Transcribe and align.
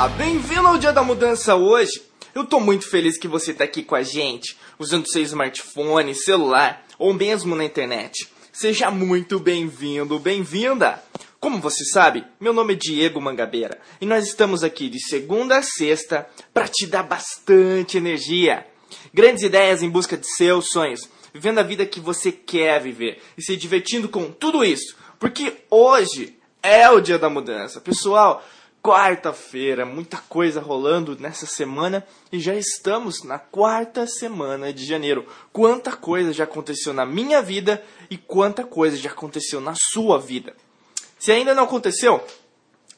Olá, 0.00 0.08
bem-vindo 0.08 0.66
ao 0.66 0.78
Dia 0.78 0.94
da 0.94 1.02
Mudança 1.02 1.54
hoje. 1.56 2.00
Eu 2.34 2.46
tô 2.46 2.58
muito 2.58 2.88
feliz 2.88 3.18
que 3.18 3.28
você 3.28 3.52
tá 3.52 3.64
aqui 3.64 3.82
com 3.82 3.94
a 3.94 4.02
gente, 4.02 4.56
usando 4.78 5.06
seu 5.06 5.20
smartphone, 5.20 6.14
celular 6.14 6.86
ou 6.98 7.12
mesmo 7.12 7.54
na 7.54 7.66
internet. 7.66 8.26
Seja 8.50 8.90
muito 8.90 9.38
bem-vindo, 9.38 10.18
bem-vinda. 10.18 11.04
Como 11.38 11.60
você 11.60 11.84
sabe, 11.84 12.24
meu 12.40 12.54
nome 12.54 12.72
é 12.72 12.76
Diego 12.76 13.20
Mangabeira 13.20 13.78
e 14.00 14.06
nós 14.06 14.26
estamos 14.26 14.64
aqui 14.64 14.88
de 14.88 14.98
segunda 15.06 15.58
a 15.58 15.62
sexta 15.62 16.26
para 16.54 16.66
te 16.66 16.86
dar 16.86 17.02
bastante 17.02 17.98
energia. 17.98 18.66
Grandes 19.12 19.42
ideias 19.42 19.82
em 19.82 19.90
busca 19.90 20.16
de 20.16 20.26
seus 20.34 20.70
sonhos, 20.70 21.10
vivendo 21.34 21.58
a 21.58 21.62
vida 21.62 21.84
que 21.84 22.00
você 22.00 22.32
quer 22.32 22.80
viver 22.80 23.20
e 23.36 23.42
se 23.42 23.54
divertindo 23.54 24.08
com 24.08 24.32
tudo 24.32 24.64
isso, 24.64 24.96
porque 25.18 25.58
hoje 25.70 26.38
é 26.62 26.88
o 26.88 27.00
dia 27.00 27.18
da 27.18 27.28
mudança. 27.28 27.82
Pessoal, 27.82 28.42
quarta-feira, 28.82 29.84
muita 29.84 30.16
coisa 30.16 30.60
rolando 30.60 31.16
nessa 31.18 31.46
semana 31.46 32.06
e 32.32 32.40
já 32.40 32.54
estamos 32.54 33.22
na 33.22 33.38
quarta 33.38 34.06
semana 34.06 34.72
de 34.72 34.84
janeiro. 34.84 35.26
Quanta 35.52 35.92
coisa 35.92 36.32
já 36.32 36.44
aconteceu 36.44 36.92
na 36.92 37.04
minha 37.04 37.42
vida 37.42 37.82
e 38.08 38.16
quanta 38.16 38.64
coisa 38.64 38.96
já 38.96 39.10
aconteceu 39.10 39.60
na 39.60 39.74
sua 39.76 40.18
vida. 40.18 40.54
Se 41.18 41.30
ainda 41.30 41.54
não 41.54 41.64
aconteceu, 41.64 42.24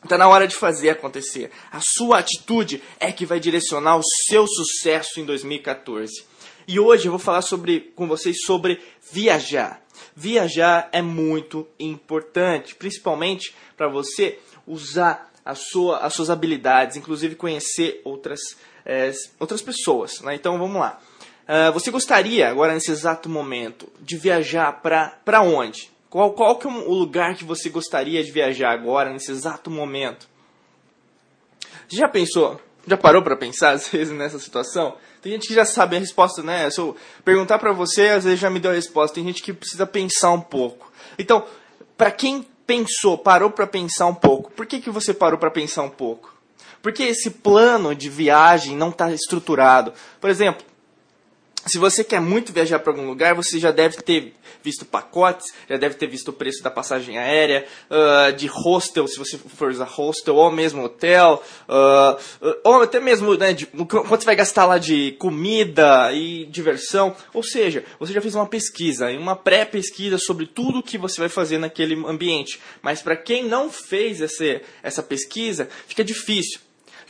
Está 0.02 0.18
na 0.18 0.26
hora 0.26 0.48
de 0.48 0.56
fazer 0.56 0.90
acontecer. 0.90 1.52
A 1.70 1.78
sua 1.80 2.18
atitude 2.18 2.82
é 2.98 3.12
que 3.12 3.24
vai 3.24 3.38
direcionar 3.38 3.96
o 3.96 4.02
seu 4.02 4.48
sucesso 4.48 5.20
em 5.20 5.24
2014. 5.24 6.24
E 6.66 6.80
hoje 6.80 7.06
eu 7.06 7.12
vou 7.12 7.20
falar 7.20 7.42
sobre, 7.42 7.92
com 7.94 8.08
vocês 8.08 8.42
sobre 8.44 8.80
viajar. 9.12 9.80
Viajar 10.16 10.88
é 10.92 11.00
muito 11.00 11.68
importante, 11.78 12.74
principalmente 12.74 13.54
para 13.76 13.88
você 13.88 14.40
usar 14.66 15.31
a 15.44 15.54
sua, 15.54 15.98
as 15.98 16.14
suas 16.14 16.30
habilidades, 16.30 16.96
inclusive 16.96 17.34
conhecer 17.34 18.00
outras, 18.04 18.40
é, 18.84 19.12
outras 19.38 19.60
pessoas. 19.62 20.20
Né? 20.20 20.34
Então 20.34 20.58
vamos 20.58 20.80
lá. 20.80 21.00
Uh, 21.42 21.72
você 21.72 21.90
gostaria, 21.90 22.48
agora 22.48 22.72
nesse 22.72 22.90
exato 22.90 23.28
momento, 23.28 23.88
de 24.00 24.16
viajar 24.16 24.80
para 24.80 25.42
onde? 25.42 25.90
Qual, 26.08 26.32
qual 26.32 26.56
que 26.56 26.66
é 26.66 26.70
o 26.70 26.94
lugar 26.94 27.34
que 27.34 27.44
você 27.44 27.68
gostaria 27.68 28.22
de 28.22 28.30
viajar 28.30 28.70
agora, 28.70 29.12
nesse 29.12 29.32
exato 29.32 29.70
momento? 29.70 30.28
Você 31.88 31.96
já 31.96 32.08
pensou? 32.08 32.60
Já 32.86 32.96
parou 32.96 33.22
para 33.22 33.36
pensar, 33.36 33.70
às 33.74 33.88
vezes, 33.88 34.14
nessa 34.14 34.38
situação? 34.38 34.96
Tem 35.20 35.32
gente 35.32 35.48
que 35.48 35.54
já 35.54 35.64
sabe 35.64 35.96
a 35.96 35.98
resposta, 35.98 36.42
né? 36.42 36.68
Se 36.70 36.80
eu 36.80 36.96
perguntar 37.24 37.58
para 37.58 37.72
você, 37.72 38.08
às 38.08 38.24
vezes 38.24 38.40
já 38.40 38.50
me 38.50 38.60
deu 38.60 38.70
a 38.70 38.74
resposta. 38.74 39.14
Tem 39.14 39.24
gente 39.24 39.42
que 39.42 39.52
precisa 39.52 39.86
pensar 39.86 40.32
um 40.32 40.40
pouco. 40.40 40.92
Então, 41.18 41.44
para 41.96 42.10
quem 42.10 42.46
pensou, 42.66 43.18
parou 43.18 43.50
para 43.50 43.66
pensar 43.66 44.06
um 44.06 44.14
pouco. 44.14 44.50
Por 44.52 44.66
que, 44.66 44.80
que 44.80 44.90
você 44.90 45.12
parou 45.12 45.38
para 45.38 45.50
pensar 45.50 45.82
um 45.82 45.90
pouco? 45.90 46.34
Porque 46.80 47.04
esse 47.04 47.30
plano 47.30 47.94
de 47.94 48.08
viagem 48.08 48.76
não 48.76 48.90
está 48.90 49.12
estruturado. 49.12 49.92
Por 50.20 50.28
exemplo, 50.28 50.64
se 51.66 51.78
você 51.78 52.02
quer 52.02 52.20
muito 52.20 52.52
viajar 52.52 52.78
para 52.80 52.92
algum 52.92 53.06
lugar, 53.06 53.34
você 53.34 53.58
já 53.58 53.70
deve 53.70 53.96
ter 53.98 54.34
visto 54.62 54.84
pacotes, 54.84 55.52
já 55.68 55.76
deve 55.76 55.94
ter 55.94 56.06
visto 56.06 56.28
o 56.28 56.32
preço 56.32 56.62
da 56.62 56.70
passagem 56.70 57.18
aérea, 57.18 57.66
uh, 57.90 58.32
de 58.32 58.46
hostel, 58.46 59.06
se 59.06 59.18
você 59.18 59.38
for 59.38 59.70
usar 59.70 59.84
hostel, 59.84 60.36
ou 60.36 60.50
mesmo 60.50 60.84
hotel, 60.84 61.42
uh, 61.68 62.50
ou 62.64 62.82
até 62.82 63.00
mesmo 63.00 63.34
né, 63.36 63.52
de, 63.52 63.66
quanto 63.66 64.20
você 64.20 64.24
vai 64.24 64.36
gastar 64.36 64.66
lá 64.66 64.78
de 64.78 65.12
comida 65.12 66.12
e 66.12 66.46
diversão. 66.46 67.14
Ou 67.32 67.42
seja, 67.42 67.84
você 67.98 68.12
já 68.12 68.20
fez 68.20 68.34
uma 68.34 68.46
pesquisa, 68.46 69.08
uma 69.10 69.36
pré-pesquisa 69.36 70.18
sobre 70.18 70.46
tudo 70.46 70.82
que 70.82 70.98
você 70.98 71.20
vai 71.20 71.28
fazer 71.28 71.58
naquele 71.58 71.94
ambiente. 72.06 72.60
Mas 72.80 73.02
para 73.02 73.16
quem 73.16 73.44
não 73.44 73.70
fez 73.70 74.20
essa, 74.20 74.60
essa 74.82 75.02
pesquisa, 75.02 75.68
fica 75.86 76.04
difícil. 76.04 76.60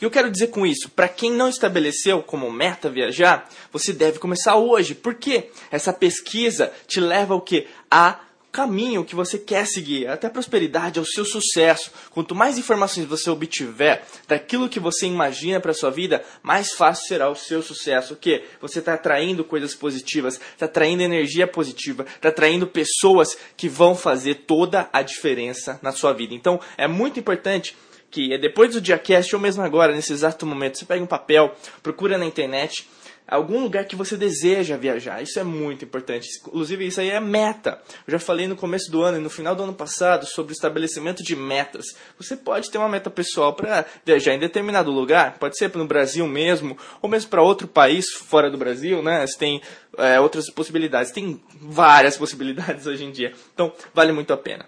Que 0.03 0.07
eu 0.07 0.11
quero 0.11 0.29
dizer 0.29 0.47
com 0.47 0.65
isso? 0.65 0.89
Para 0.89 1.07
quem 1.07 1.31
não 1.31 1.47
estabeleceu 1.47 2.21
como 2.21 2.51
meta 2.51 2.89
viajar, 2.89 3.49
você 3.71 3.93
deve 3.93 4.19
começar 4.19 4.57
hoje. 4.57 4.93
Por 4.93 5.15
quê? 5.15 5.49
Essa 5.71 5.93
pesquisa 5.93 6.73
te 6.85 6.99
leva 6.99 7.33
ao 7.33 7.39
que? 7.39 7.67
A 7.89 8.19
caminho 8.51 9.05
que 9.05 9.15
você 9.15 9.39
quer 9.39 9.65
seguir, 9.65 10.09
até 10.09 10.27
a 10.27 10.29
prosperidade, 10.29 10.99
ao 10.99 11.05
seu 11.05 11.23
sucesso. 11.23 11.89
Quanto 12.09 12.35
mais 12.35 12.57
informações 12.57 13.05
você 13.05 13.29
obtiver 13.29 14.03
daquilo 14.27 14.67
que 14.67 14.77
você 14.77 15.05
imagina 15.05 15.61
para 15.61 15.73
sua 15.73 15.89
vida, 15.89 16.21
mais 16.41 16.73
fácil 16.73 17.07
será 17.07 17.29
o 17.29 17.35
seu 17.35 17.63
sucesso. 17.63 18.13
O 18.13 18.17
que? 18.17 18.43
Você 18.59 18.79
está 18.79 18.95
atraindo 18.95 19.45
coisas 19.45 19.73
positivas, 19.73 20.37
está 20.51 20.65
atraindo 20.65 21.01
energia 21.01 21.47
positiva, 21.47 22.05
está 22.13 22.27
atraindo 22.27 22.67
pessoas 22.67 23.37
que 23.55 23.69
vão 23.69 23.95
fazer 23.95 24.43
toda 24.45 24.89
a 24.91 25.01
diferença 25.01 25.79
na 25.81 25.93
sua 25.93 26.11
vida. 26.11 26.33
Então, 26.33 26.59
é 26.77 26.89
muito 26.89 27.17
importante 27.17 27.73
que 28.13 28.31
é 28.31 28.37
depois 28.37 28.71
do 28.71 28.79
diacast 28.79 29.35
ou 29.35 29.41
mesmo 29.41 29.63
agora, 29.63 29.91
nesse 29.91 30.13
exato 30.13 30.45
momento, 30.45 30.77
você 30.77 30.85
pega 30.85 31.03
um 31.03 31.07
papel, 31.07 31.55
procura 31.81 32.15
na 32.15 32.25
internet 32.25 32.87
algum 33.27 33.63
lugar 33.63 33.85
que 33.85 33.95
você 33.95 34.15
deseja 34.15 34.77
viajar. 34.77 35.21
Isso 35.23 35.39
é 35.39 35.43
muito 35.43 35.83
importante. 35.83 36.27
Inclusive, 36.41 36.85
isso 36.85 37.01
aí 37.01 37.09
é 37.09 37.19
meta. 37.19 37.81
Eu 38.05 38.11
já 38.11 38.19
falei 38.19 38.47
no 38.47 38.55
começo 38.55 38.91
do 38.91 39.01
ano 39.01 39.17
e 39.17 39.21
no 39.21 39.31
final 39.31 39.55
do 39.55 39.63
ano 39.63 39.73
passado 39.73 40.27
sobre 40.27 40.51
o 40.51 40.53
estabelecimento 40.53 41.23
de 41.23 41.35
metas. 41.35 41.85
Você 42.19 42.37
pode 42.37 42.69
ter 42.69 42.77
uma 42.77 42.87
meta 42.87 43.09
pessoal 43.09 43.53
para 43.53 43.83
viajar 44.05 44.35
em 44.35 44.39
determinado 44.39 44.91
lugar, 44.91 45.39
pode 45.39 45.57
ser 45.57 45.75
no 45.75 45.85
Brasil 45.85 46.27
mesmo, 46.27 46.77
ou 47.01 47.09
mesmo 47.09 47.31
para 47.31 47.41
outro 47.41 47.67
país 47.67 48.11
fora 48.11 48.51
do 48.51 48.57
Brasil, 48.57 49.01
né? 49.01 49.25
Você 49.25 49.39
tem 49.39 49.61
é, 49.97 50.19
outras 50.19 50.51
possibilidades. 50.51 51.11
Tem 51.11 51.41
várias 51.59 52.15
possibilidades 52.17 52.85
hoje 52.85 53.05
em 53.05 53.11
dia. 53.11 53.33
Então, 53.55 53.73
vale 53.91 54.11
muito 54.11 54.31
a 54.31 54.37
pena. 54.37 54.67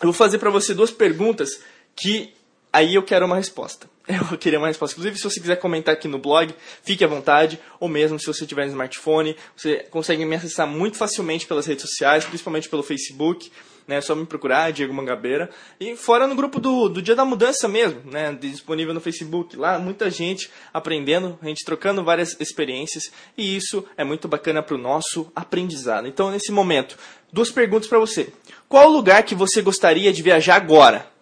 Eu 0.00 0.06
vou 0.06 0.14
fazer 0.14 0.38
para 0.38 0.50
você 0.50 0.72
duas 0.72 0.90
perguntas 0.90 1.60
que 1.94 2.35
aí 2.76 2.94
eu 2.94 3.02
quero 3.02 3.24
uma 3.24 3.36
resposta. 3.36 3.88
Eu 4.08 4.38
queria 4.38 4.58
uma 4.58 4.68
resposta. 4.68 4.94
Inclusive, 4.94 5.16
se 5.16 5.24
você 5.24 5.40
quiser 5.40 5.56
comentar 5.56 5.92
aqui 5.92 6.06
no 6.06 6.18
blog, 6.18 6.54
fique 6.82 7.04
à 7.04 7.08
vontade. 7.08 7.58
Ou 7.80 7.88
mesmo 7.88 8.20
se 8.20 8.26
você 8.26 8.46
tiver 8.46 8.64
no 8.64 8.70
smartphone, 8.70 9.36
você 9.56 9.78
consegue 9.90 10.24
me 10.24 10.36
acessar 10.36 10.66
muito 10.66 10.96
facilmente 10.96 11.44
pelas 11.44 11.66
redes 11.66 11.82
sociais, 11.82 12.24
principalmente 12.24 12.68
pelo 12.68 12.84
Facebook. 12.84 13.50
Né, 13.86 13.96
é 13.96 14.00
só 14.00 14.14
me 14.14 14.26
procurar, 14.26 14.72
Diego 14.72 14.94
Mangabeira. 14.94 15.50
E 15.80 15.96
fora 15.96 16.26
no 16.26 16.36
grupo 16.36 16.60
do, 16.60 16.88
do 16.88 17.02
Dia 17.02 17.16
da 17.16 17.24
Mudança 17.24 17.68
mesmo, 17.68 18.00
né, 18.04 18.36
disponível 18.40 18.94
no 18.94 19.00
Facebook. 19.00 19.56
Lá, 19.56 19.78
muita 19.78 20.08
gente 20.08 20.50
aprendendo, 20.72 21.38
a 21.42 21.46
gente 21.46 21.64
trocando 21.64 22.04
várias 22.04 22.36
experiências. 22.40 23.10
E 23.36 23.56
isso 23.56 23.84
é 23.96 24.04
muito 24.04 24.28
bacana 24.28 24.62
para 24.62 24.74
o 24.76 24.78
nosso 24.78 25.30
aprendizado. 25.34 26.06
Então, 26.06 26.30
nesse 26.30 26.52
momento, 26.52 26.96
duas 27.32 27.50
perguntas 27.50 27.88
para 27.88 27.98
você. 27.98 28.32
Qual 28.68 28.88
lugar 28.88 29.24
que 29.24 29.34
você 29.34 29.62
gostaria 29.62 30.12
de 30.12 30.22
viajar 30.22 30.56
agora? 30.56 31.15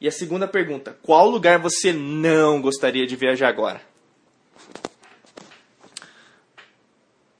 E 0.00 0.08
a 0.08 0.12
segunda 0.12 0.48
pergunta: 0.48 0.96
qual 1.02 1.28
lugar 1.28 1.58
você 1.58 1.92
não 1.92 2.60
gostaria 2.62 3.06
de 3.06 3.16
viajar 3.16 3.48
agora? 3.48 3.82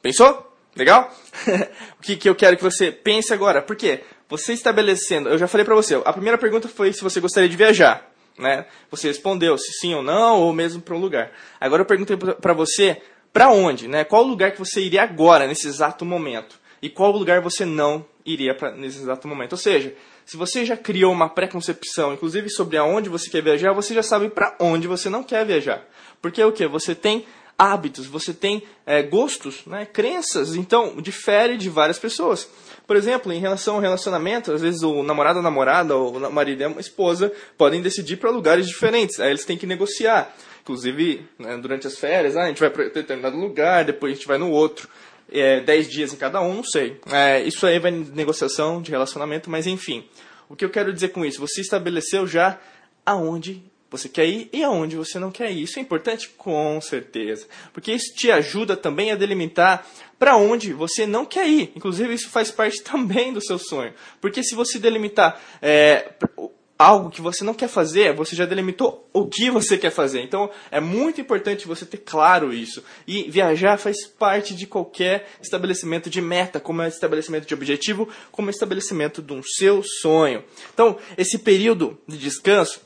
Pensou? 0.03 0.47
Legal? 0.77 1.13
o 1.99 2.03
que, 2.03 2.17
que 2.17 2.29
eu 2.29 2.35
quero 2.35 2.57
que 2.57 2.63
você 2.63 2.93
pense 2.93 3.33
agora? 3.33 3.63
Por 3.63 3.77
quê? 3.77 4.03
Você 4.29 4.53
estabelecendo, 4.53 5.29
eu 5.29 5.39
já 5.39 5.49
falei 5.49 5.65
para 5.65 5.75
você, 5.75 6.01
a 6.05 6.13
primeira 6.13 6.39
pergunta 6.39 6.69
foi 6.69 6.93
se 6.93 7.03
você 7.03 7.19
gostaria 7.19 7.49
de 7.49 7.57
viajar, 7.57 8.09
né? 8.39 8.67
Você 8.89 9.09
respondeu 9.09 9.59
se 9.59 9.73
sim 9.73 9.93
ou 9.93 10.03
não, 10.03 10.41
ou 10.41 10.53
mesmo 10.53 10.81
para 10.81 10.95
um 10.95 11.01
lugar. 11.01 11.33
Agora 11.61 11.83
eu 11.83 11.87
perguntei 11.87 12.17
para 12.17 12.53
você 12.53 13.03
para 13.33 13.51
onde, 13.51 13.89
né? 13.89 14.05
Qual 14.05 14.23
lugar 14.23 14.53
que 14.53 14.59
você 14.59 14.81
iria 14.83 15.03
agora, 15.03 15.49
nesse 15.49 15.67
exato 15.67 16.05
momento? 16.05 16.60
E 16.83 16.89
qual 16.89 17.11
lugar 17.11 17.41
você 17.41 17.65
não 17.65 18.05
iria 18.25 18.55
pra, 18.55 18.71
nesse 18.73 18.99
exato 18.99 19.29
momento? 19.29 19.53
Ou 19.53 19.59
seja, 19.59 19.95
se 20.25 20.37
você 20.37 20.65
já 20.65 20.77
criou 20.77 21.13
uma 21.13 21.29
pré-concepção, 21.29 22.15
inclusive 22.15 22.49
sobre 22.51 22.77
aonde 22.77 23.09
você 23.09 23.29
quer 23.29 23.43
viajar, 23.43 23.73
você 23.73 23.93
já 23.93 24.03
sabe 24.03 24.31
para 24.31 24.57
onde 24.61 24.87
você 24.87 25.11
não 25.11 25.23
quer 25.23 25.45
viajar. 25.45 25.85
Porque 26.23 26.43
o 26.43 26.53
que? 26.53 26.67
Você 26.67 26.95
tem 26.95 27.25
hábitos, 27.61 28.07
você 28.07 28.33
tem 28.33 28.63
é, 28.87 29.03
gostos, 29.03 29.67
né, 29.67 29.85
crenças, 29.85 30.57
então 30.57 30.97
difere 30.97 31.59
de 31.59 31.69
várias 31.69 31.99
pessoas. 31.99 32.49
Por 32.87 32.97
exemplo, 32.97 33.31
em 33.31 33.39
relação 33.39 33.75
ao 33.75 33.81
relacionamento, 33.83 34.51
às 34.51 34.63
vezes 34.63 34.83
o 34.83 35.03
namorado, 35.03 35.41
a 35.41 35.43
namorada, 35.43 35.95
ou 35.95 36.17
o 36.17 36.33
marido 36.33 36.63
e 36.63 36.65
a 36.65 36.71
esposa 36.81 37.31
podem 37.59 37.83
decidir 37.83 38.17
para 38.17 38.31
lugares 38.31 38.67
diferentes, 38.67 39.21
aí 39.21 39.29
eles 39.29 39.45
têm 39.45 39.59
que 39.59 39.67
negociar. 39.67 40.35
Inclusive, 40.63 41.27
né, 41.39 41.57
durante 41.59 41.87
as 41.87 41.99
férias, 41.99 42.37
ah, 42.37 42.45
a 42.45 42.49
gente 42.49 42.61
vai 42.61 42.71
para 42.71 42.89
determinado 42.89 43.37
lugar, 43.37 43.85
depois 43.85 44.13
a 44.13 44.15
gente 44.15 44.27
vai 44.27 44.39
no 44.39 44.51
outro 44.51 44.89
é, 45.33 45.61
10 45.61 45.89
dias 45.89 46.13
em 46.13 46.17
cada 46.17 46.41
um, 46.41 46.55
não 46.55 46.65
sei. 46.65 47.01
É, 47.11 47.43
isso 47.43 47.67
aí 47.67 47.79
vai 47.79 47.91
em 47.91 48.05
negociação 48.15 48.81
de 48.83 48.91
relacionamento, 48.91 49.51
mas 49.51 49.67
enfim. 49.67 50.05
O 50.49 50.57
que 50.57 50.65
eu 50.65 50.71
quero 50.71 50.93
dizer 50.93 51.09
com 51.09 51.25
isso? 51.25 51.41
Você 51.41 51.61
estabeleceu 51.61 52.27
já 52.27 52.59
aonde 53.07 53.63
você 53.91 54.09
quer 54.09 54.27
ir 54.27 54.49
e 54.53 54.63
aonde 54.63 54.97
você 54.97 55.19
não 55.19 55.31
quer 55.31 55.51
ir. 55.51 55.63
Isso 55.63 55.79
é 55.79 55.83
importante? 55.83 56.29
Com 56.31 56.81
certeza. 56.81 57.47
Porque 57.73 57.93
isso 57.93 58.15
te 58.15 58.31
ajuda 58.31 58.77
também 58.77 59.11
a 59.11 59.17
delimitar 59.17 59.87
para 60.19 60.37
onde 60.37 60.73
você 60.73 61.07
não 61.07 61.25
quer 61.25 61.49
ir. 61.49 61.73
Inclusive, 61.75 62.15
isso 62.15 62.29
faz 62.29 62.51
parte 62.51 62.83
também 62.85 63.33
do 63.33 63.41
seu 63.41 63.59
sonho. 63.59 63.93
Porque 64.21 64.43
se 64.43 64.55
você 64.55 64.79
delimitar 64.79 65.41
é, 65.61 66.13
algo 66.81 67.11
que 67.11 67.21
você 67.21 67.45
não 67.45 67.53
quer 67.53 67.69
fazer, 67.69 68.15
você 68.15 68.35
já 68.35 68.47
delimitou 68.47 69.07
o 69.13 69.27
que 69.27 69.51
você 69.51 69.77
quer 69.77 69.91
fazer. 69.91 70.23
Então 70.23 70.49
é 70.71 70.81
muito 70.81 71.21
importante 71.21 71.69
você 71.69 71.85
ter 71.85 71.99
claro 71.99 72.55
isso. 72.55 72.83
E 73.07 73.31
viajar 73.31 73.77
faz 73.77 74.07
parte 74.07 74.55
de 74.55 74.67
qualquer 74.67 75.29
estabelecimento 75.43 76.09
de 76.09 76.23
meta, 76.23 76.59
como 76.59 76.81
é 76.81 76.89
estabelecimento 76.89 77.47
de 77.47 77.53
objetivo, 77.53 78.09
como 78.33 78.49
é 78.49 78.51
estabelecimento 78.51 79.21
de 79.21 79.31
um 79.35 79.43
seu 79.43 79.83
sonho. 79.83 80.43
Então, 80.73 80.97
esse 81.19 81.39
período 81.41 82.01
de 82.09 82.17
descanso 82.17 82.81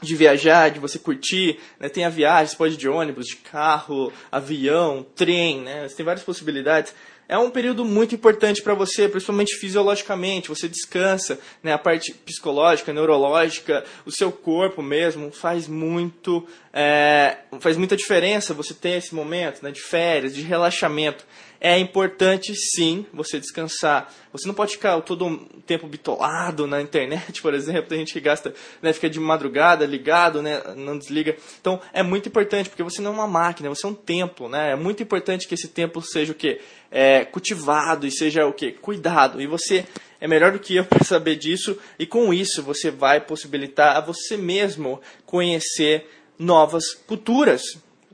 de 0.00 0.14
viajar, 0.14 0.70
de 0.70 0.78
você 0.78 0.98
curtir, 0.98 1.58
né? 1.78 1.88
Tem 1.88 2.04
a 2.04 2.08
viagem, 2.08 2.46
você 2.46 2.56
pode 2.56 2.74
ir 2.74 2.76
de 2.76 2.88
ônibus, 2.88 3.26
de 3.26 3.36
carro, 3.36 4.12
avião, 4.30 5.04
trem, 5.14 5.60
né? 5.60 5.88
Você 5.88 5.96
tem 5.96 6.06
várias 6.06 6.24
possibilidades 6.24 6.94
é 7.28 7.36
um 7.36 7.50
período 7.50 7.84
muito 7.84 8.14
importante 8.14 8.62
para 8.62 8.72
você, 8.72 9.06
principalmente 9.06 9.54
fisiologicamente. 9.56 10.48
Você 10.48 10.66
descansa, 10.66 11.38
né? 11.62 11.74
A 11.74 11.78
parte 11.78 12.14
psicológica, 12.14 12.90
neurológica, 12.90 13.84
o 14.06 14.10
seu 14.10 14.32
corpo 14.32 14.82
mesmo 14.82 15.30
faz 15.30 15.68
muito, 15.68 16.48
é, 16.72 17.36
faz 17.60 17.76
muita 17.76 17.94
diferença. 17.94 18.54
Você 18.54 18.72
ter 18.72 18.96
esse 18.96 19.14
momento, 19.14 19.62
né? 19.62 19.70
De 19.70 19.80
férias, 19.82 20.34
de 20.34 20.40
relaxamento. 20.40 21.26
É 21.60 21.76
importante 21.76 22.54
sim 22.54 23.04
você 23.12 23.40
descansar. 23.40 24.12
Você 24.32 24.46
não 24.46 24.54
pode 24.54 24.72
ficar 24.72 25.00
todo 25.00 25.26
o 25.26 25.36
tempo 25.62 25.88
bitolado 25.88 26.66
na 26.66 26.80
internet, 26.80 27.42
por 27.42 27.52
exemplo. 27.52 27.88
Tem 27.88 27.98
gente 27.98 28.12
que 28.12 28.20
gasta, 28.20 28.54
né, 28.80 28.92
fica 28.92 29.10
de 29.10 29.18
madrugada 29.18 29.84
ligado, 29.84 30.40
né, 30.40 30.62
não 30.76 30.96
desliga. 30.96 31.36
Então 31.60 31.80
é 31.92 32.02
muito 32.02 32.28
importante, 32.28 32.70
porque 32.70 32.82
você 32.82 33.02
não 33.02 33.10
é 33.10 33.14
uma 33.14 33.26
máquina, 33.26 33.68
você 33.68 33.84
é 33.84 33.88
um 33.88 33.94
templo. 33.94 34.48
Né? 34.48 34.72
É 34.72 34.76
muito 34.76 35.02
importante 35.02 35.48
que 35.48 35.54
esse 35.54 35.68
templo 35.68 36.00
seja 36.00 36.32
o 36.32 36.34
quê? 36.34 36.60
É, 36.90 37.24
cultivado 37.24 38.06
e 38.06 38.10
seja 38.10 38.46
o 38.46 38.52
que? 38.52 38.72
Cuidado. 38.72 39.40
E 39.40 39.46
você 39.46 39.86
é 40.20 40.26
melhor 40.26 40.52
do 40.52 40.58
que 40.58 40.76
eu 40.76 40.84
para 40.84 41.04
saber 41.04 41.36
disso, 41.36 41.78
e 41.98 42.06
com 42.06 42.32
isso 42.34 42.62
você 42.62 42.90
vai 42.90 43.20
possibilitar 43.20 43.96
a 43.96 44.00
você 44.00 44.36
mesmo 44.36 45.00
conhecer 45.24 46.08
novas 46.38 46.94
culturas. 46.94 47.62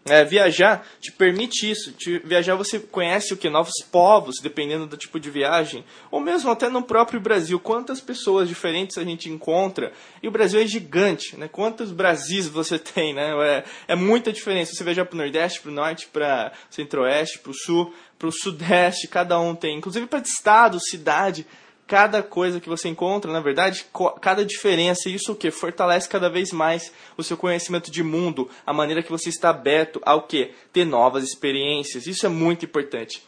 É, 0.06 0.22
viajar 0.22 0.86
te 1.00 1.10
permite 1.10 1.70
isso. 1.70 1.92
Te, 1.92 2.18
viajar 2.18 2.54
você 2.56 2.78
conhece 2.78 3.32
o 3.32 3.36
que? 3.36 3.48
Novos 3.48 3.72
povos, 3.90 4.36
dependendo 4.42 4.86
do 4.86 4.96
tipo 4.96 5.18
de 5.18 5.30
viagem. 5.30 5.84
Ou 6.10 6.20
mesmo 6.20 6.50
até 6.50 6.68
no 6.68 6.82
próprio 6.82 7.18
Brasil. 7.18 7.58
Quantas 7.58 8.00
pessoas 8.00 8.48
diferentes 8.48 8.98
a 8.98 9.04
gente 9.04 9.30
encontra. 9.30 9.92
E 10.22 10.28
o 10.28 10.30
Brasil 10.30 10.60
é 10.60 10.66
gigante. 10.66 11.36
Né? 11.38 11.48
Quantos 11.48 11.90
Brasis 11.90 12.46
você 12.48 12.76
tem? 12.80 13.14
Né? 13.14 13.30
É, 13.46 13.64
é 13.88 13.96
muita 13.96 14.32
diferença. 14.32 14.72
Você 14.74 14.84
viajar 14.84 15.06
para 15.06 15.14
o 15.14 15.18
Nordeste, 15.18 15.60
para 15.60 15.70
o 15.70 15.74
Norte, 15.74 16.06
para 16.12 16.52
Centro-Oeste, 16.68 17.38
para 17.38 17.52
o 17.52 17.54
Sul, 17.54 17.94
para 18.18 18.28
o 18.28 18.32
Sudeste. 18.32 19.08
Cada 19.08 19.40
um 19.40 19.54
tem. 19.54 19.78
Inclusive 19.78 20.06
para 20.06 20.20
estado, 20.20 20.78
cidade 20.80 21.46
cada 21.86 22.22
coisa 22.22 22.60
que 22.60 22.68
você 22.68 22.88
encontra, 22.88 23.32
na 23.32 23.40
verdade, 23.40 23.86
cada 24.20 24.44
diferença, 24.44 25.08
isso 25.08 25.32
o 25.32 25.36
que 25.36 25.50
fortalece 25.50 26.08
cada 26.08 26.30
vez 26.30 26.50
mais 26.50 26.92
o 27.16 27.22
seu 27.22 27.36
conhecimento 27.36 27.90
de 27.90 28.02
mundo, 28.02 28.48
a 28.66 28.72
maneira 28.72 29.02
que 29.02 29.10
você 29.10 29.28
está 29.28 29.50
aberto 29.50 30.00
ao 30.04 30.22
que 30.22 30.52
ter 30.72 30.84
novas 30.84 31.24
experiências. 31.24 32.06
Isso 32.06 32.24
é 32.24 32.28
muito 32.28 32.64
importante. 32.64 33.22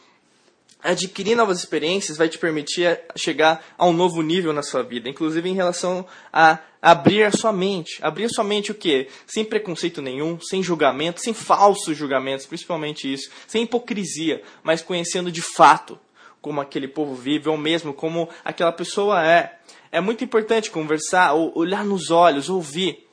Adquirir 0.83 1.35
novas 1.35 1.59
experiências 1.59 2.17
vai 2.17 2.29
te 2.29 2.37
permitir 2.37 2.99
chegar 3.15 3.65
a 3.77 3.85
um 3.85 3.93
novo 3.93 4.21
nível 4.21 4.53
na 4.53 4.61
sua 4.61 4.83
vida, 4.83 5.09
inclusive 5.09 5.49
em 5.49 5.55
relação 5.55 6.05
a 6.31 6.59
abrir 6.81 7.23
a 7.23 7.31
sua 7.31 7.51
mente. 7.51 7.99
Abrir 8.01 8.25
a 8.25 8.29
sua 8.29 8.43
mente 8.43 8.71
o 8.71 8.75
quê? 8.75 9.07
Sem 9.25 9.43
preconceito 9.43 10.01
nenhum, 10.01 10.39
sem 10.39 10.61
julgamento, 10.61 11.19
sem 11.19 11.33
falsos 11.33 11.97
julgamentos, 11.97 12.45
principalmente 12.45 13.11
isso, 13.11 13.29
sem 13.47 13.63
hipocrisia, 13.63 14.41
mas 14.63 14.81
conhecendo 14.81 15.31
de 15.31 15.41
fato 15.41 15.99
como 16.47 16.61
aquele 16.61 16.87
povo 16.87 17.13
vive, 17.13 17.49
ou 17.49 17.57
mesmo 17.57 17.93
como 17.93 18.29
aquela 18.43 18.71
pessoa 18.71 19.25
é. 19.25 19.59
É 19.91 19.99
muito 19.99 20.23
importante 20.23 20.71
conversar, 20.71 21.33
olhar 21.33 21.83
nos 21.83 22.09
olhos, 22.09 22.49
ouvir. 22.49 23.05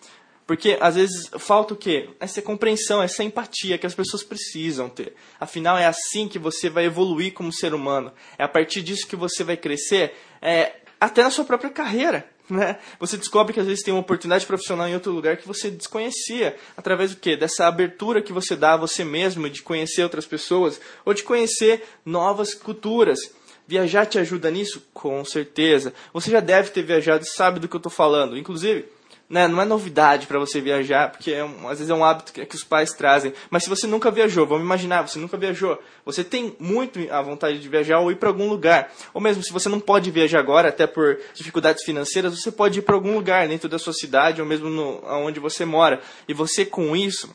Porque 0.47 0.77
às 0.81 0.95
vezes 0.95 1.31
falta 1.39 1.75
o 1.75 1.77
quê? 1.77 2.11
Essa 2.21 2.41
compreensão, 2.41 3.03
essa 3.03 3.25
empatia 3.25 3.79
que 3.79 3.87
as 3.87 3.95
pessoas 3.95 4.23
precisam 4.23 4.89
ter. 4.89 5.15
Afinal, 5.41 5.77
é 5.77 5.87
assim 5.87 6.29
que 6.29 6.39
você 6.39 6.71
vai 6.71 6.85
evoluir 6.85 7.33
como 7.33 7.53
ser 7.53 7.75
humano. 7.75 8.13
É 8.39 8.45
a 8.45 8.49
partir 8.49 8.83
disso 8.83 9.07
que 9.07 9.17
você 9.17 9.43
vai 9.43 9.57
crescer, 9.57 10.15
é, 10.41 10.77
até 11.01 11.23
na 11.23 11.31
sua 11.31 11.45
própria 11.45 11.71
carreira. 11.71 12.34
Né? 12.51 12.79
Você 13.01 13.17
descobre 13.17 13.55
que 13.55 13.61
às 13.61 13.67
vezes 13.67 13.83
tem 13.83 13.93
uma 13.95 14.01
oportunidade 14.01 14.45
profissional 14.45 14.87
em 14.87 14.95
outro 14.95 15.11
lugar 15.11 15.39
que 15.39 15.49
você 15.49 15.71
desconhecia. 15.71 16.55
Através 16.77 17.15
do 17.15 17.17
quê? 17.17 17.37
Dessa 17.37 17.67
abertura 17.67 18.21
que 18.21 18.35
você 18.35 18.55
dá 18.55 18.75
a 18.75 18.77
você 18.77 19.03
mesmo 19.03 19.49
de 19.49 19.63
conhecer 19.63 20.03
outras 20.03 20.27
pessoas 20.27 20.79
ou 21.07 21.15
de 21.15 21.23
conhecer 21.23 21.83
novas 22.05 22.53
culturas. 22.53 23.19
Viajar 23.67 24.05
te 24.05 24.19
ajuda 24.19 24.51
nisso? 24.51 24.87
Com 24.93 25.25
certeza. 25.25 25.95
Você 26.13 26.31
já 26.31 26.41
deve 26.41 26.69
ter 26.69 26.83
viajado 26.83 27.25
e 27.25 27.29
sabe 27.29 27.59
do 27.59 27.67
que 27.67 27.77
eu 27.77 27.79
estou 27.79 27.91
falando. 27.91 28.37
Inclusive, 28.37 28.87
né, 29.29 29.49
não 29.49 29.61
é 29.61 29.65
novidade 29.65 30.27
para 30.27 30.39
você 30.39 30.61
viajar, 30.61 31.11
porque 31.11 31.31
é 31.33 31.45
um, 31.45 31.69
às 31.69 31.79
vezes 31.79 31.91
é 31.91 31.95
um 31.95 32.05
hábito 32.05 32.33
que, 32.33 32.45
que, 32.45 32.55
os 32.55 32.63
pais 32.63 32.93
trazem. 32.93 33.33
Mas 33.51 33.65
se 33.65 33.71
você 33.71 33.87
nunca 33.87 34.11
viajou, 34.11 34.47
vamos 34.47 34.65
imaginar, 34.65 35.03
você 35.03 35.19
nunca 35.19 35.37
viajou, 35.37 35.81
você 36.05 36.23
tem 36.23 36.55
muito 36.59 37.01
a 37.11 37.23
vontade 37.23 37.59
de 37.59 37.69
viajar 37.69 38.01
ou 38.01 38.13
ir 38.13 38.17
para 38.17 38.29
algum 38.29 38.49
lugar. 38.49 38.93
Ou 39.13 39.21
mesmo 39.21 39.43
se 39.43 39.53
você 39.53 39.69
não 39.69 39.81
pode 39.81 40.11
viajar 40.11 40.39
agora, 40.41 40.69
até 40.69 40.87
por 40.87 41.19
dificuldades 41.35 41.85
financeiras, 41.85 42.39
você 42.39 42.53
pode 42.53 42.81
ir 42.81 42.83
para 42.83 42.95
algum 42.95 43.15
lugar 43.15 43.49
dentro 43.49 43.69
da 43.69 43.79
sua 43.79 43.93
cidade 43.93 44.41
ou 44.41 44.47
mesmo 44.47 44.69
no, 44.69 45.03
onde 45.25 45.41
você 45.41 45.65
mora. 45.65 46.01
E 46.29 46.35
você 46.35 46.65
com 46.65 46.95
isso 46.95 47.35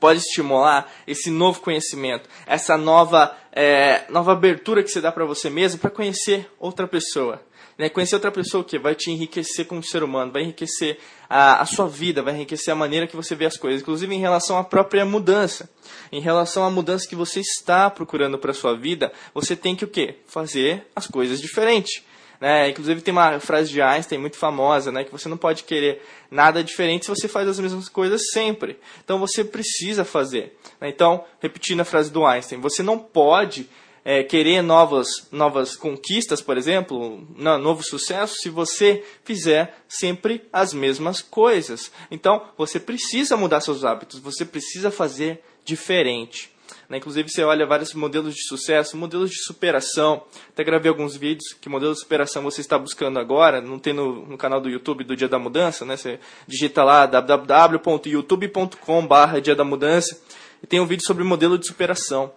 pode 0.00 0.20
estimular 0.20 0.90
esse 1.06 1.30
novo 1.30 1.60
conhecimento, 1.60 2.28
essa 2.46 2.76
nova, 2.76 3.36
é, 3.52 4.04
nova 4.08 4.32
abertura 4.32 4.82
que 4.82 4.90
você 4.90 5.00
dá 5.00 5.12
para 5.12 5.24
você 5.24 5.50
mesmo 5.50 5.78
para 5.78 5.90
conhecer 5.90 6.50
outra 6.58 6.88
pessoa. 6.88 7.40
Né? 7.82 7.88
Conhecer 7.88 8.14
outra 8.14 8.30
pessoa 8.30 8.62
que 8.62 8.78
vai 8.78 8.94
te 8.94 9.10
enriquecer 9.10 9.66
como 9.66 9.82
ser 9.82 10.04
humano, 10.04 10.30
vai 10.30 10.44
enriquecer 10.44 11.00
a, 11.28 11.62
a 11.62 11.66
sua 11.66 11.88
vida, 11.88 12.22
vai 12.22 12.32
enriquecer 12.32 12.70
a 12.72 12.76
maneira 12.76 13.08
que 13.08 13.16
você 13.16 13.34
vê 13.34 13.44
as 13.44 13.56
coisas, 13.56 13.82
inclusive 13.82 14.14
em 14.14 14.20
relação 14.20 14.56
à 14.56 14.62
própria 14.62 15.04
mudança. 15.04 15.68
Em 16.12 16.20
relação 16.20 16.64
à 16.64 16.70
mudança 16.70 17.08
que 17.08 17.16
você 17.16 17.40
está 17.40 17.90
procurando 17.90 18.38
para 18.38 18.52
a 18.52 18.54
sua 18.54 18.78
vida, 18.78 19.12
você 19.34 19.56
tem 19.56 19.74
que 19.74 19.84
o 19.84 19.88
quê? 19.88 20.14
Fazer 20.28 20.86
as 20.94 21.08
coisas 21.08 21.40
diferentes. 21.40 22.04
Né? 22.40 22.70
Inclusive 22.70 23.00
tem 23.00 23.10
uma 23.10 23.40
frase 23.40 23.72
de 23.72 23.82
Einstein 23.82 24.18
muito 24.18 24.36
famosa, 24.36 24.92
né? 24.92 25.02
que 25.02 25.10
você 25.10 25.28
não 25.28 25.36
pode 25.36 25.64
querer 25.64 26.00
nada 26.30 26.62
diferente 26.62 27.06
se 27.06 27.10
você 27.10 27.26
faz 27.26 27.48
as 27.48 27.58
mesmas 27.58 27.88
coisas 27.88 28.30
sempre. 28.30 28.78
Então 29.02 29.18
você 29.18 29.42
precisa 29.42 30.04
fazer. 30.04 30.56
Né? 30.80 30.88
Então, 30.88 31.24
repetindo 31.40 31.80
a 31.80 31.84
frase 31.84 32.12
do 32.12 32.24
Einstein, 32.24 32.60
você 32.60 32.80
não 32.80 32.96
pode 32.96 33.68
é, 34.04 34.22
querer 34.22 34.62
novas, 34.62 35.26
novas 35.30 35.76
conquistas, 35.76 36.40
por 36.40 36.56
exemplo, 36.56 37.26
não, 37.36 37.58
novo 37.58 37.82
sucesso, 37.82 38.36
se 38.36 38.48
você 38.48 39.04
fizer 39.24 39.76
sempre 39.88 40.42
as 40.52 40.74
mesmas 40.74 41.22
coisas. 41.22 41.92
Então, 42.10 42.42
você 42.56 42.80
precisa 42.80 43.36
mudar 43.36 43.60
seus 43.60 43.84
hábitos, 43.84 44.18
você 44.18 44.44
precisa 44.44 44.90
fazer 44.90 45.40
diferente. 45.64 46.50
Né? 46.88 46.96
Inclusive, 46.98 47.28
você 47.28 47.42
olha 47.42 47.66
vários 47.66 47.92
modelos 47.94 48.34
de 48.34 48.42
sucesso, 48.42 48.96
modelos 48.96 49.30
de 49.30 49.42
superação. 49.44 50.24
Até 50.48 50.64
gravei 50.64 50.88
alguns 50.88 51.16
vídeos 51.16 51.52
que 51.60 51.68
modelo 51.68 51.94
de 51.94 52.00
superação 52.00 52.42
você 52.42 52.60
está 52.60 52.76
buscando 52.78 53.18
agora. 53.18 53.60
Não 53.60 53.78
tem 53.78 53.92
no, 53.92 54.26
no 54.26 54.36
canal 54.36 54.60
do 54.60 54.68
YouTube 54.68 55.04
do 55.04 55.16
Dia 55.16 55.28
da 55.28 55.38
Mudança. 55.38 55.84
Né? 55.84 55.96
Você 55.96 56.18
digita 56.46 56.84
lá 56.84 57.06
www.youtube.com.br 57.06 59.40
Dia 59.42 59.54
da 59.54 59.64
Mudança 59.64 60.20
e 60.62 60.66
tem 60.66 60.80
um 60.80 60.86
vídeo 60.86 61.04
sobre 61.06 61.24
modelo 61.24 61.58
de 61.58 61.66
superação. 61.66 62.32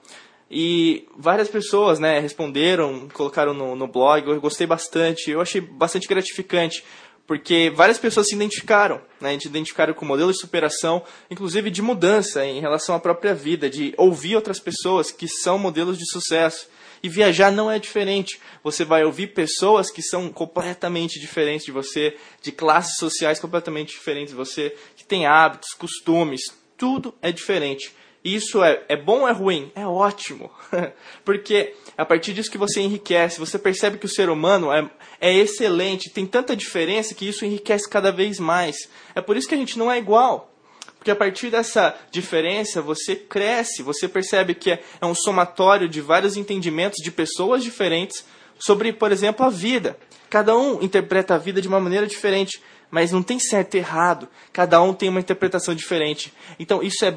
E 0.50 1.08
várias 1.18 1.50
pessoas 1.50 2.00
né, 2.00 2.20
responderam, 2.20 3.08
colocaram 3.14 3.54
no, 3.54 3.76
no 3.76 3.88
blog, 3.88 4.28
eu 4.28 4.40
gostei 4.40 4.68
bastante, 4.68 5.32
eu 5.32 5.42
achei 5.42 5.60
bastante 5.60 6.08
gratificante, 6.08 6.84
porque 7.26 7.72
várias 7.76 7.98
pessoas 7.98 8.28
se 8.28 8.36
identificaram, 8.36 9.02
né, 9.20 9.38
se 9.40 9.48
identificaram 9.48 9.94
com 9.94 10.06
o 10.06 10.08
modelo 10.08 10.32
de 10.32 10.40
superação, 10.40 11.04
inclusive 11.30 11.72
de 11.72 11.82
mudança 11.82 12.46
em 12.46 12.60
relação 12.60 12.96
à 12.96 13.00
própria 13.00 13.34
vida, 13.34 13.70
de 13.70 13.94
ouvir 13.98 14.36
outras 14.36 14.60
pessoas 14.60 15.10
que 15.10 15.28
são 15.28 15.58
modelos 15.58 15.98
de 15.98 16.06
sucesso. 16.10 16.70
E 17.04 17.10
viajar 17.10 17.52
não 17.52 17.70
é 17.70 17.78
diferente. 17.78 18.40
Você 18.64 18.84
vai 18.84 19.04
ouvir 19.04 19.28
pessoas 19.28 19.92
que 19.92 20.02
são 20.02 20.32
completamente 20.32 21.20
diferentes 21.20 21.66
de 21.66 21.72
você, 21.72 22.18
de 22.42 22.52
classes 22.52 22.96
sociais 22.98 23.40
completamente 23.40 23.90
diferentes 23.94 24.30
de 24.32 24.36
você, 24.36 24.76
que 24.96 25.06
têm 25.06 25.28
hábitos, 25.28 25.74
costumes, 25.78 26.42
tudo 26.78 27.14
é 27.22 27.32
diferente. 27.32 27.94
Isso 28.26 28.64
é, 28.64 28.82
é 28.90 28.98
bom 28.98 29.20
ou 29.20 29.28
é 29.28 29.32
ruim? 29.32 29.72
É 29.76 29.86
ótimo. 29.86 30.50
Porque 31.24 31.76
a 31.96 32.04
partir 32.04 32.34
disso 32.34 32.50
que 32.50 32.58
você 32.58 32.82
enriquece, 32.82 33.40
você 33.40 33.60
percebe 33.60 34.00
que 34.00 34.08
o 34.08 34.10
ser 34.10 34.32
humano 34.32 34.74
é, 34.74 34.90
é 35.22 35.32
excelente, 35.32 36.10
tem 36.10 36.26
tanta 36.26 36.56
diferença 36.56 37.14
que 37.14 37.30
isso 37.30 37.46
enriquece 37.46 37.88
cada 37.88 38.12
vez 38.12 38.40
mais. 38.40 38.90
É 39.14 39.22
por 39.22 39.38
isso 39.38 39.48
que 39.48 39.54
a 39.54 39.58
gente 39.58 39.78
não 39.78 39.92
é 39.92 40.00
igual. 40.00 40.52
Porque 40.98 41.12
a 41.12 41.16
partir 41.16 41.52
dessa 41.52 41.96
diferença 42.10 42.82
você 42.82 43.16
cresce, 43.16 43.84
você 43.84 44.08
percebe 44.08 44.56
que 44.56 44.72
é, 44.72 44.82
é 45.00 45.06
um 45.06 45.14
somatório 45.14 45.88
de 45.88 46.02
vários 46.02 46.36
entendimentos 46.36 47.04
de 47.04 47.12
pessoas 47.12 47.64
diferentes 47.64 48.26
sobre, 48.58 48.92
por 48.92 49.12
exemplo, 49.12 49.46
a 49.46 49.50
vida. 49.50 50.00
Cada 50.32 50.58
um 50.58 50.82
interpreta 50.82 51.36
a 51.36 51.38
vida 51.38 51.62
de 51.62 51.68
uma 51.68 51.80
maneira 51.80 52.08
diferente 52.08 52.60
mas 52.90 53.12
não 53.12 53.24
tem 53.24 53.40
certo 53.40 53.76
e 53.76 53.78
errado. 53.80 54.28
Cada 54.54 54.82
um 54.82 54.94
tem 54.94 55.10
uma 55.10 55.20
interpretação 55.20 55.76
diferente. 55.76 56.34
Então 56.60 56.82
isso 56.82 57.06
é 57.06 57.14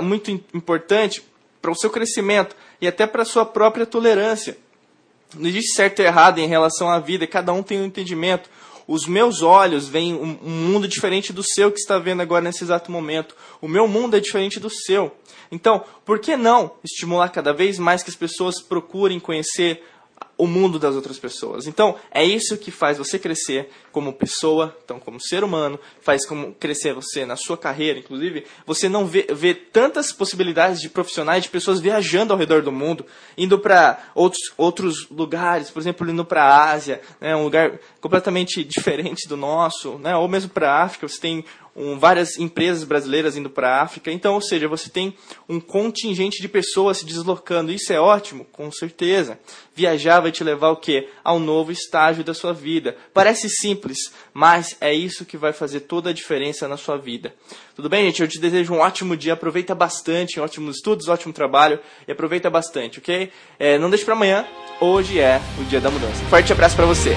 muito 0.00 0.30
importante 0.30 1.22
para 1.60 1.70
o 1.70 1.74
seu 1.74 1.90
crescimento 1.90 2.54
e 2.80 2.86
até 2.86 3.06
para 3.06 3.22
a 3.22 3.26
sua 3.26 3.44
própria 3.44 3.86
tolerância. 3.86 4.56
Não 5.34 5.48
existe 5.48 5.74
certo 5.74 6.00
e 6.00 6.04
errado 6.04 6.38
em 6.38 6.46
relação 6.46 6.88
à 6.88 6.98
vida, 6.98 7.26
cada 7.26 7.52
um 7.52 7.62
tem 7.62 7.80
um 7.80 7.86
entendimento. 7.86 8.48
Os 8.86 9.06
meus 9.06 9.42
olhos 9.42 9.88
veem 9.88 10.14
um, 10.14 10.38
mundo 10.48 10.86
diferente 10.86 11.32
do 11.32 11.42
seu 11.42 11.72
que 11.72 11.80
está 11.80 11.98
vendo 11.98 12.22
agora 12.22 12.44
nesse 12.44 12.62
exato 12.62 12.92
momento. 12.92 13.34
O 13.60 13.66
meu 13.66 13.88
mundo 13.88 14.16
é 14.16 14.20
diferente 14.20 14.60
do 14.60 14.70
seu. 14.70 15.12
Então, 15.50 15.84
por 16.04 16.20
que 16.20 16.36
não 16.36 16.72
estimular 16.84 17.28
cada 17.30 17.52
vez 17.52 17.78
mais 17.78 18.02
que 18.02 18.10
as 18.10 18.16
pessoas 18.16 18.60
procurem 18.60 19.18
conhecer 19.18 19.82
o 20.38 20.46
mundo 20.46 20.78
das 20.78 20.94
outras 20.94 21.18
pessoas. 21.18 21.66
Então, 21.66 21.96
é 22.10 22.22
isso 22.22 22.58
que 22.58 22.70
faz 22.70 22.98
você 22.98 23.18
crescer 23.18 23.70
como 23.90 24.12
pessoa, 24.12 24.76
então 24.84 25.00
como 25.00 25.18
ser 25.20 25.42
humano, 25.42 25.80
faz 26.00 26.26
como 26.26 26.52
crescer 26.54 26.92
você 26.92 27.24
na 27.24 27.36
sua 27.36 27.56
carreira, 27.56 27.98
inclusive, 27.98 28.44
você 28.66 28.88
não 28.88 29.06
vê, 29.06 29.26
vê 29.30 29.54
tantas 29.54 30.12
possibilidades 30.12 30.80
de 30.80 30.90
profissionais, 30.90 31.44
de 31.44 31.48
pessoas 31.48 31.80
viajando 31.80 32.32
ao 32.32 32.38
redor 32.38 32.60
do 32.60 32.70
mundo, 32.70 33.06
indo 33.38 33.58
para 33.58 34.10
outros, 34.14 34.52
outros 34.58 35.08
lugares, 35.08 35.70
por 35.70 35.80
exemplo, 35.80 36.08
indo 36.10 36.24
para 36.24 36.44
a 36.44 36.70
Ásia, 36.70 37.00
né, 37.20 37.34
um 37.34 37.44
lugar 37.44 37.78
completamente 38.00 38.62
diferente 38.64 39.26
do 39.26 39.36
nosso, 39.36 39.98
né, 39.98 40.14
ou 40.14 40.28
mesmo 40.28 40.50
para 40.50 40.70
a 40.70 40.82
África, 40.82 41.08
você 41.08 41.20
tem 41.20 41.44
um, 41.76 41.98
várias 41.98 42.38
empresas 42.38 42.84
brasileiras 42.84 43.36
indo 43.36 43.50
para 43.50 43.68
a 43.68 43.82
África. 43.82 44.10
Então, 44.10 44.34
ou 44.34 44.40
seja, 44.40 44.66
você 44.66 44.88
tem 44.88 45.14
um 45.48 45.60
contingente 45.60 46.40
de 46.40 46.48
pessoas 46.48 46.98
se 46.98 47.04
deslocando. 47.06 47.70
Isso 47.70 47.92
é 47.92 48.00
ótimo, 48.00 48.46
com 48.46 48.72
certeza. 48.72 49.38
Viajar 49.74 50.20
vai 50.20 50.32
te 50.32 50.42
levar 50.42 50.70
o 50.70 50.76
quê? 50.76 51.08
Ao 51.22 51.38
novo 51.38 51.70
estágio 51.70 52.24
da 52.24 52.32
sua 52.32 52.54
vida. 52.54 52.96
Parece 53.12 53.48
simples, 53.50 54.12
mas 54.32 54.76
é 54.80 54.94
isso 54.94 55.26
que 55.26 55.36
vai 55.36 55.52
fazer 55.52 55.80
toda 55.80 56.10
a 56.10 56.12
diferença 56.14 56.66
na 56.66 56.78
sua 56.78 56.96
vida. 56.96 57.34
Tudo 57.74 57.90
bem, 57.90 58.06
gente? 58.06 58.22
Eu 58.22 58.28
te 58.28 58.38
desejo 58.38 58.72
um 58.72 58.78
ótimo 58.78 59.16
dia. 59.16 59.34
Aproveita 59.34 59.74
bastante, 59.74 60.40
ótimos 60.40 60.76
estudos, 60.76 61.08
ótimo 61.08 61.34
trabalho 61.34 61.78
e 62.08 62.12
aproveita 62.12 62.48
bastante, 62.48 62.98
ok? 62.98 63.30
É, 63.58 63.78
não 63.78 63.90
deixe 63.90 64.04
para 64.04 64.14
amanhã. 64.14 64.46
Hoje 64.80 65.20
é 65.20 65.40
o 65.60 65.64
dia 65.64 65.80
da 65.80 65.90
mudança. 65.90 66.24
Forte 66.26 66.52
abraço 66.52 66.74
para 66.74 66.86
você. 66.86 67.14